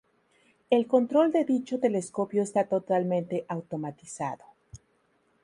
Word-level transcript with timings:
El 0.71 0.87
control 0.87 1.31
de 1.31 1.45
dicho 1.45 1.79
telescopio 1.79 2.41
está 2.41 2.63
totalmente 2.63 3.45
automatizado. 3.47 4.43